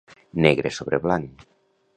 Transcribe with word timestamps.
Negre 0.45 0.71
sobre 0.79 1.01
blanc. 1.05 1.47